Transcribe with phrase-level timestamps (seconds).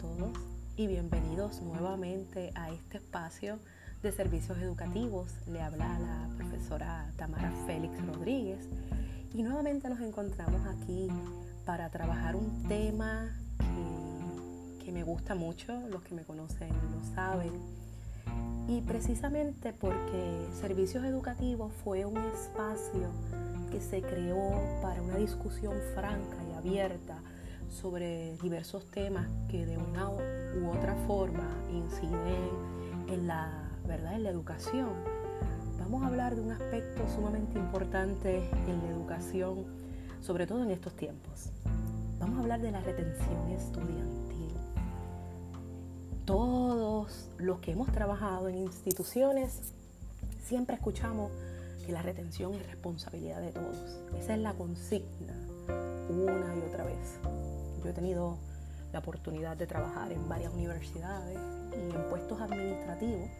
[0.00, 0.32] todos
[0.76, 3.58] y bienvenidos nuevamente a este espacio
[4.02, 5.30] de servicios educativos.
[5.46, 8.66] Le habla la profesora Tamara Félix Rodríguez
[9.34, 11.08] y nuevamente nos encontramos aquí
[11.66, 17.52] para trabajar un tema que, que me gusta mucho, los que me conocen lo saben.
[18.68, 23.10] Y precisamente porque Servicios Educativos fue un espacio
[23.70, 27.18] que se creó para una discusión franca y abierta
[27.70, 32.50] sobre diversos temas que de una u otra forma inciden
[33.08, 34.14] en la, ¿verdad?
[34.14, 34.90] en la educación.
[35.78, 39.64] Vamos a hablar de un aspecto sumamente importante en la educación,
[40.20, 41.50] sobre todo en estos tiempos.
[42.18, 44.52] Vamos a hablar de la retención estudiantil.
[46.26, 49.72] Todos los que hemos trabajado en instituciones
[50.44, 51.30] siempre escuchamos
[51.86, 54.00] que la retención es responsabilidad de todos.
[54.18, 55.34] Esa es la consigna
[56.10, 57.39] una y otra vez.
[57.82, 58.38] Yo he tenido
[58.92, 61.38] la oportunidad de trabajar en varias universidades
[61.72, 63.30] y en puestos administrativos,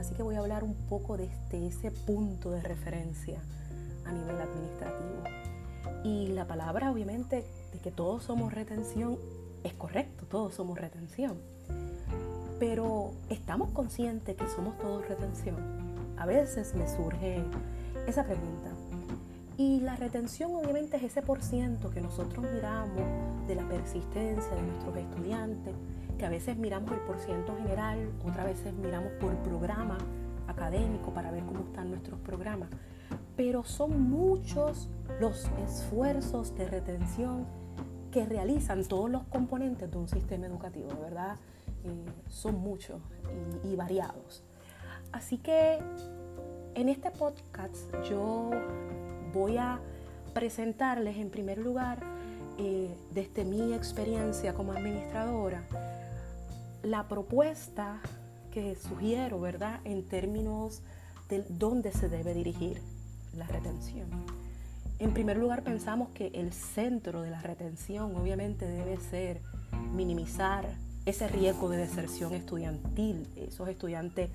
[0.00, 3.40] así que voy a hablar un poco de este, ese punto de referencia
[4.04, 5.22] a nivel administrativo.
[6.02, 9.18] Y la palabra, obviamente, de que todos somos retención
[9.62, 11.38] es correcto, todos somos retención.
[12.58, 15.56] Pero ¿estamos conscientes que somos todos retención?
[16.16, 17.42] A veces me surge
[18.06, 18.73] esa pregunta.
[19.56, 24.62] Y la retención obviamente es ese por ciento que nosotros miramos de la persistencia de
[24.62, 25.74] nuestros estudiantes,
[26.18, 29.98] que a veces miramos el por ciento general, otras veces miramos por programa
[30.48, 32.68] académico para ver cómo están nuestros programas.
[33.36, 34.88] Pero son muchos
[35.20, 37.46] los esfuerzos de retención
[38.10, 41.36] que realizan todos los componentes de un sistema educativo, verdad,
[41.84, 43.00] eh, son muchos
[43.64, 44.44] y variados.
[45.12, 45.78] Así que
[46.74, 48.50] en este podcast yo
[49.34, 49.80] voy a
[50.32, 51.98] presentarles en primer lugar,
[52.56, 55.64] eh, desde mi experiencia como administradora,
[56.82, 58.00] la propuesta
[58.52, 60.82] que sugiero, ¿verdad?, en términos
[61.28, 62.80] de dónde se debe dirigir
[63.36, 64.08] la retención.
[65.00, 69.40] En primer lugar, pensamos que el centro de la retención obviamente debe ser
[69.92, 70.64] minimizar
[71.04, 74.30] ese riesgo de deserción estudiantil, esos estudiantes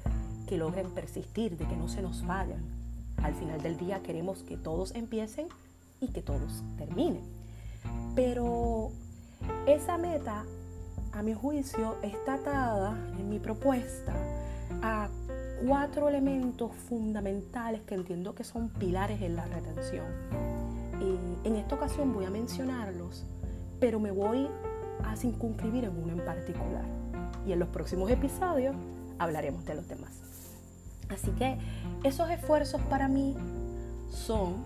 [0.47, 2.78] que logren persistir, de que no se nos vayan,
[3.23, 5.47] al final del día queremos que todos empiecen
[5.99, 7.23] y que todos terminen.
[8.15, 8.91] Pero
[9.65, 10.45] esa meta,
[11.11, 14.13] a mi juicio, está atada en mi propuesta
[14.81, 15.09] a
[15.65, 20.05] cuatro elementos fundamentales que entiendo que son pilares en la retención.
[21.01, 23.25] Y en esta ocasión voy a mencionarlos,
[23.79, 24.47] pero me voy
[25.03, 26.85] a circunscribir en uno en particular.
[27.45, 28.75] Y en los próximos episodios
[29.17, 30.28] hablaremos de los demás.
[31.09, 31.57] Así que
[32.03, 33.35] esos esfuerzos para mí
[34.11, 34.63] son,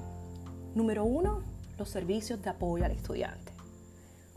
[0.75, 1.41] número uno,
[1.77, 3.51] los servicios de apoyo al estudiante.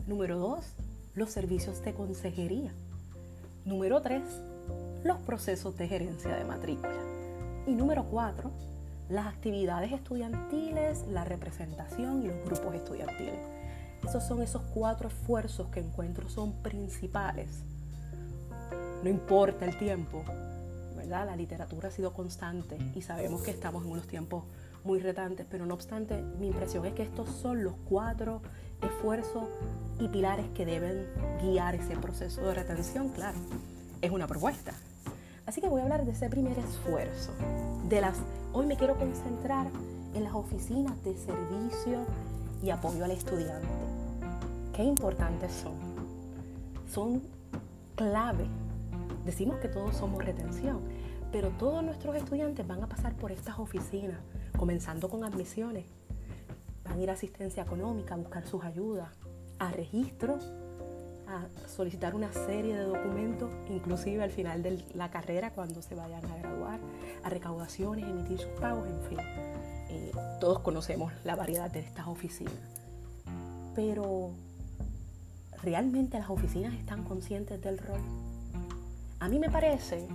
[0.07, 0.73] Número dos,
[1.15, 2.71] los servicios de consejería.
[3.65, 4.23] Número tres,
[5.03, 7.03] los procesos de gerencia de matrícula.
[7.65, 8.51] Y número cuatro,
[9.09, 13.39] las actividades estudiantiles, la representación y los grupos estudiantiles.
[14.07, 17.63] Esos son esos cuatro esfuerzos que encuentro son principales.
[19.03, 20.23] No importa el tiempo,
[21.05, 24.43] la literatura ha sido constante y sabemos que estamos en unos tiempos
[24.83, 28.41] muy retantes, pero no obstante, mi impresión es que estos son los cuatro
[28.81, 29.43] esfuerzos
[29.99, 31.07] y pilares que deben
[31.41, 33.37] guiar ese proceso de retención, claro,
[34.01, 34.73] es una propuesta.
[35.45, 37.31] Así que voy a hablar de ese primer esfuerzo.
[37.87, 38.17] De las,
[38.53, 39.67] hoy me quiero concentrar
[40.13, 42.05] en las oficinas de servicio
[42.61, 43.67] y apoyo al estudiante.
[44.73, 45.73] Qué importantes son.
[46.91, 47.21] Son
[47.95, 48.45] clave.
[49.27, 50.79] Decimos que todos somos retención,
[51.33, 54.21] pero todos nuestros estudiantes van a pasar por estas oficinas,
[54.57, 55.83] comenzando con admisiones.
[56.85, 59.09] Van a ir a asistencia económica, a buscar sus ayudas,
[59.59, 60.39] a registro,
[61.27, 66.23] a solicitar una serie de documentos, inclusive al final de la carrera cuando se vayan
[66.25, 66.79] a graduar,
[67.21, 69.19] a recaudaciones, emitir sus pagos, en fin.
[69.89, 72.53] Eh, todos conocemos la variedad de estas oficinas.
[73.75, 74.31] Pero,
[75.61, 77.99] ¿realmente las oficinas están conscientes del rol?
[79.19, 80.07] A mí me parece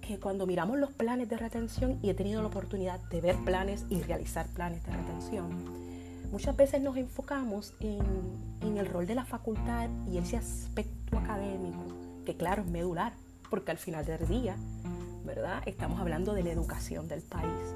[0.00, 3.86] que cuando miramos los planes de retención, y he tenido la oportunidad de ver planes
[3.88, 5.50] y realizar planes de retención,
[6.32, 11.84] muchas veces nos enfocamos en, el rol de la facultad y ese aspecto académico,
[12.26, 13.12] que claro es medular,
[13.50, 14.56] porque al final del día,
[15.24, 15.62] ¿verdad?
[15.64, 17.74] Estamos hablando de la educación del país.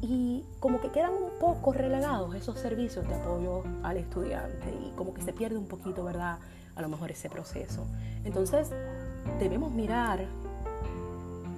[0.00, 5.12] Y como que quedan un poco relegados esos servicios de apoyo al estudiante y como
[5.12, 6.38] que se pierde un poquito, ¿verdad?
[6.76, 7.84] A lo mejor ese proceso.
[8.24, 8.70] Entonces,
[9.38, 10.26] debemos mirar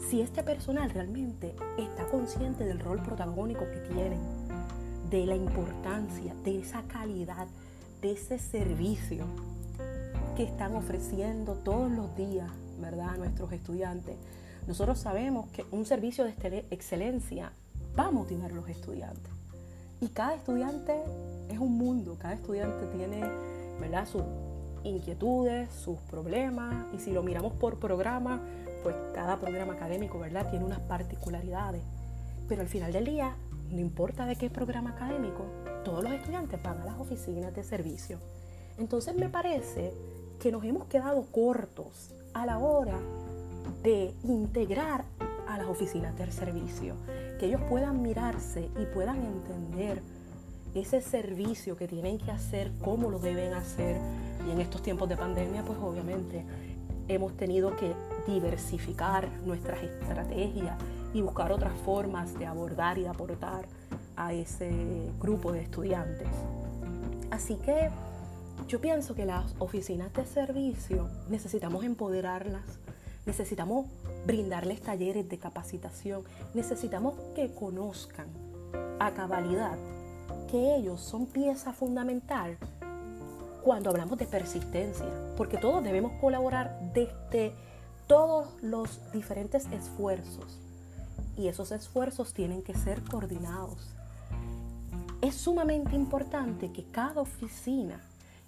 [0.09, 4.21] si este personal realmente está consciente del rol protagónico que tienen,
[5.11, 7.47] de la importancia, de esa calidad,
[8.01, 9.27] de ese servicio.
[10.37, 14.17] que están ofreciendo todos los días, ¿verdad?, a nuestros estudiantes.
[14.69, 17.53] Nosotros sabemos que un servicio de excelencia
[17.99, 19.33] va a motivar a los estudiantes.
[20.01, 20.93] Y cada estudiante
[21.49, 23.25] es un mundo, cada estudiante tiene,
[23.81, 24.23] ¿verdad?, sus
[24.87, 28.41] inquietudes, sus problemas, y si lo miramos por programa,
[28.83, 31.83] pues cada programa académico, ¿verdad?, tiene unas particularidades.
[32.49, 33.37] Pero al final del día,
[33.71, 35.45] no importa de qué programa académico,
[35.85, 38.19] todos los estudiantes van a las oficinas de servicio.
[38.79, 39.93] Entonces me parece
[40.41, 42.99] que nos hemos quedado cortos a la hora
[43.83, 45.05] de integrar
[45.49, 46.95] a las oficinas del servicio,
[47.39, 50.03] que ellos puedan mirarse y puedan entender
[50.75, 53.99] ese servicio que tienen que hacer, cómo lo deben hacer.
[54.47, 56.45] Y en estos tiempos de pandemia, pues obviamente
[57.09, 57.95] hemos tenido que
[58.27, 60.77] diversificar nuestras estrategias
[61.13, 63.67] y buscar otras formas de abordar y aportar
[64.17, 64.71] a ese
[65.21, 66.29] grupo de estudiantes.
[67.31, 67.91] Así que
[68.69, 72.65] yo pienso que las oficinas de servicio necesitamos empoderarlas,
[73.25, 73.87] necesitamos
[74.27, 76.23] brindarles talleres de capacitación,
[76.55, 78.27] necesitamos que conozcan
[78.99, 79.77] a cabalidad
[80.51, 82.57] que ellos son pieza fundamental
[83.67, 87.53] cuando hablamos de persistencia, porque todos debemos colaborar desde
[88.07, 90.61] todos los diferentes esfuerzos
[91.37, 93.93] y esos esfuerzos tienen que ser coordinados.
[95.21, 98.01] Es sumamente importante que cada oficina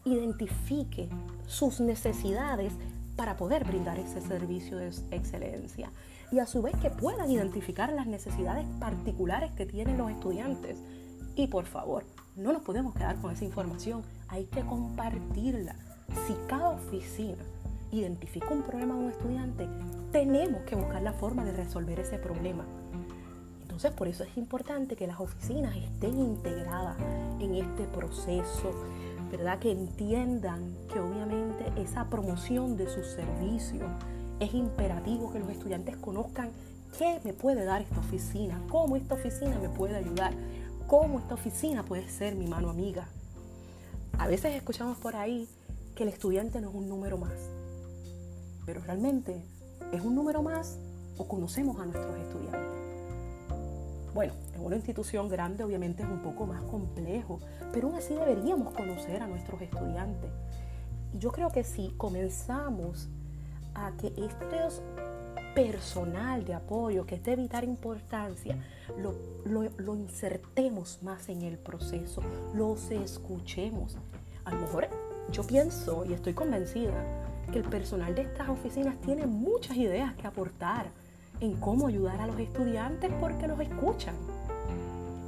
[0.04, 1.08] identifique
[1.48, 2.72] sus necesidades
[3.16, 5.90] para poder brindar ese servicio de excelencia
[6.30, 10.78] y a su vez que puedan identificar las necesidades particulares que tienen los estudiantes.
[11.34, 12.04] Y por favor,
[12.36, 15.74] no nos podemos quedar con esa información, hay que compartirla.
[16.26, 17.42] Si cada oficina
[17.90, 19.68] identifica un problema de un estudiante,
[20.12, 22.64] tenemos que buscar la forma de resolver ese problema.
[23.62, 26.96] Entonces, por eso es importante que las oficinas estén integradas
[27.38, 28.72] en este proceso,
[29.30, 29.58] ¿verdad?
[29.58, 33.88] Que entiendan que obviamente esa promoción de sus servicios
[34.40, 36.50] es imperativo que los estudiantes conozcan
[36.98, 40.32] qué me puede dar esta oficina, cómo esta oficina me puede ayudar,
[40.86, 43.06] cómo esta oficina puede ser mi mano amiga.
[44.18, 45.48] A veces escuchamos por ahí
[45.94, 47.38] que el estudiante no es un número más,
[48.66, 49.44] pero realmente
[49.92, 50.76] es un número más
[51.18, 52.68] o conocemos a nuestros estudiantes.
[54.14, 57.38] Bueno, en una institución grande obviamente es un poco más complejo,
[57.72, 60.30] pero aún así deberíamos conocer a nuestros estudiantes.
[61.14, 63.08] Y yo creo que si comenzamos
[63.74, 64.82] a que estos
[65.58, 68.56] personal de apoyo, que es de vital importancia,
[68.96, 69.12] lo,
[69.44, 72.22] lo, insertemos más en el proceso,
[72.54, 73.96] los escuchemos.
[74.44, 74.88] A lo mejor
[75.32, 76.94] yo pienso y estoy convencida
[77.50, 80.86] que el personal de estas oficinas tiene muchas ideas que aportar
[81.40, 84.14] en cómo ayudar a los estudiantes porque los escuchan.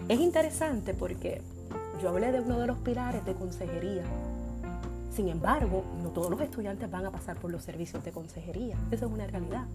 [0.08, 1.42] Es interesante porque
[2.00, 4.04] yo hablé de uno de los pilares de consejería.
[5.10, 8.76] Sin embargo, no todos los estudiantes van a pasar por los servicios de consejería.
[8.90, 9.66] Esa es una realidad.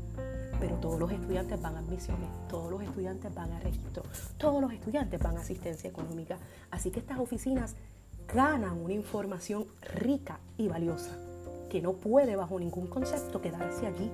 [0.60, 4.04] Pero todos los estudiantes van a admisiones, todos los estudiantes van a registro,
[4.38, 6.38] todos los estudiantes van a asistencia económica.
[6.72, 7.76] Así que estas oficinas
[8.34, 11.12] ganan una información rica y valiosa
[11.70, 14.10] que no puede bajo ningún concepto quedarse allí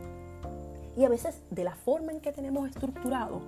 [0.97, 3.41] y a veces de la forma en que tenemos estructurado,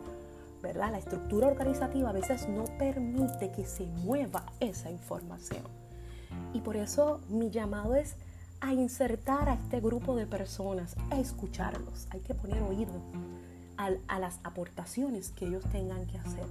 [0.61, 0.91] ¿verdad?
[0.91, 5.82] La estructura organizativa a veces no permite que se mueva esa información.
[6.53, 8.15] Y por eso mi llamado es
[8.61, 12.07] a insertar a este grupo de personas, a escucharlos.
[12.11, 12.93] Hay que poner oído
[13.77, 16.45] a, las aportaciones que ellos tengan que hacer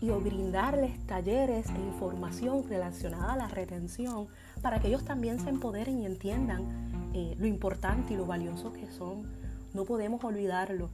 [0.00, 4.26] y brindarles talleres e información relacionada a la retención
[4.60, 8.90] para que ellos también se empoderen y entiendan eh, lo importante y lo valioso que
[8.90, 9.26] son
[9.74, 10.90] no podemos olvidarlo.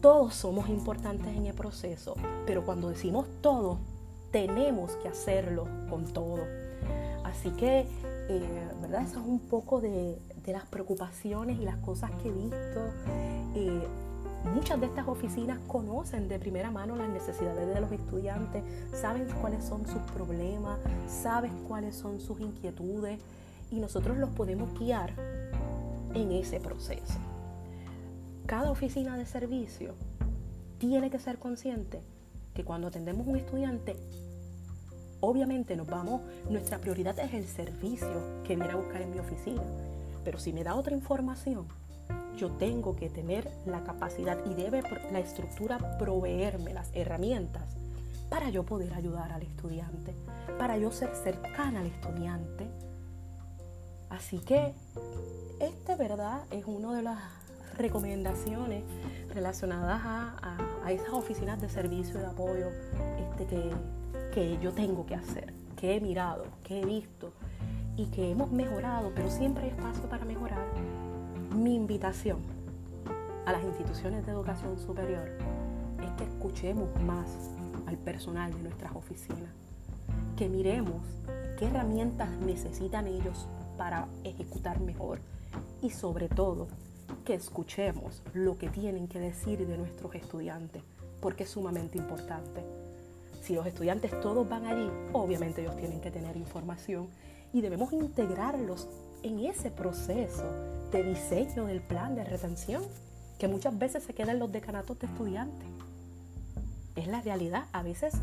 [0.00, 2.14] Todos somos importantes en el proceso,
[2.46, 3.78] pero cuando decimos todo,
[4.30, 6.44] tenemos que hacerlo con todo.
[7.26, 7.86] Así que,
[8.28, 9.02] eh, ¿verdad?
[9.02, 12.80] Eso es un poco de, las preocupaciones y las cosas que he visto.
[13.56, 13.82] Eh,
[14.54, 19.64] muchas de estas oficinas conocen de primera mano las necesidades de los estudiantes, saben cuáles
[19.64, 20.78] son sus problemas,
[21.08, 23.18] saben cuáles son sus inquietudes
[23.72, 25.12] y nosotros los podemos guiar
[26.14, 27.18] en ese proceso
[28.46, 29.94] cada oficina de servicio
[30.78, 32.00] tiene que ser consciente
[32.54, 33.96] que cuando atendemos un estudiante,
[35.26, 39.62] obviamente nos vamos, nuestra prioridad es el servicio que viene a buscar en mi oficina.
[40.24, 41.66] Pero si me da otra información,
[42.36, 47.64] yo tengo que tener la capacidad y debe la estructura proveerme las herramientas
[48.28, 50.14] para yo poder ayudar al estudiante,
[50.58, 52.66] para yo ser cercana al estudiante.
[54.10, 54.74] Así que
[55.60, 56.42] este, ¿verdad?
[56.50, 57.18] Es uno de las
[57.78, 58.84] recomendaciones
[59.32, 60.58] relacionadas a,
[60.90, 62.68] esas oficinas de servicio de apoyo
[63.18, 63.70] este, que,
[64.36, 67.32] que yo tengo que hacer, que he mirado, que he visto
[67.96, 70.62] y que hemos mejorado, pero siempre hay espacio para mejorar,
[71.56, 72.40] mi invitación
[73.46, 75.26] a las instituciones de educación superior
[76.02, 77.30] es que escuchemos más
[77.86, 79.54] al personal de nuestras oficinas,
[80.36, 81.00] que miremos
[81.58, 85.20] qué herramientas necesitan ellos para ejecutar mejor
[85.80, 86.68] y sobre todo
[87.24, 90.82] que escuchemos lo que tienen que decir de nuestros estudiantes,
[91.22, 92.85] porque es sumamente importante.
[93.46, 97.06] Si los estudiantes todos van allí, obviamente ellos tienen que tener información
[97.52, 98.88] y debemos integrarlos
[99.22, 100.42] en ese proceso
[100.90, 102.82] de diseño del plan de retención,
[103.38, 105.68] que muchas veces se queda en los decanatos de estudiantes.
[106.96, 107.66] Es la realidad.
[107.72, 108.14] A veces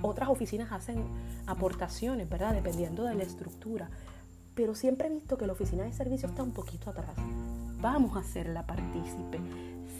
[0.00, 1.04] otras oficinas hacen
[1.46, 2.54] aportaciones, ¿verdad?
[2.54, 3.90] Dependiendo de la estructura.
[4.54, 7.14] Pero siempre he visto que la oficina de servicio está un poquito atrás.
[7.82, 9.38] Vamos a hacerla partícipe.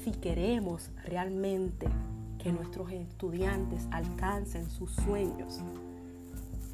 [0.02, 1.88] Si queremos realmente
[2.42, 5.60] que nuestros estudiantes alcancen sus sueños,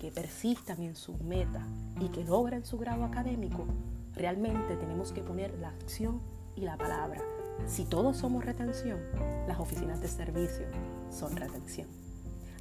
[0.00, 1.66] que persistan en sus metas
[2.00, 3.66] y que logren su grado académico,
[4.14, 6.20] realmente tenemos que poner la acción
[6.56, 7.20] y la palabra.
[7.66, 8.98] Si todos somos retención,
[9.46, 10.66] las oficinas de servicio
[11.10, 11.88] son retención.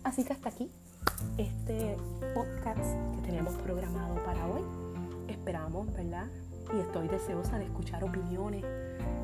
[0.04, 0.70] Así que hasta aquí
[1.38, 1.96] este
[2.34, 4.64] podcast que tenemos programado para hoy.
[5.30, 6.28] Esperamos, ¿verdad?
[6.76, 8.66] Y estoy deseosa de escuchar opiniones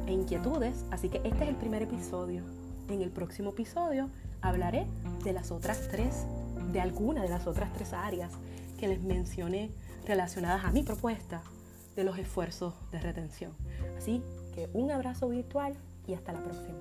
[0.06, 0.86] e inquietudes.
[0.92, 2.44] Así que este es el primer episodio.
[2.90, 4.10] En el próximo episodio
[4.42, 4.86] hablaré
[5.24, 6.26] de las otras tres
[6.72, 8.32] de alguna de las otras tres áreas
[8.80, 9.72] que les mencioné
[10.06, 11.42] relacionadas a mi propuesta
[11.96, 13.54] de los esfuerzos de retención.
[13.98, 14.22] Así
[14.54, 15.76] que un abrazo virtual
[16.08, 16.78] y hasta la próxima.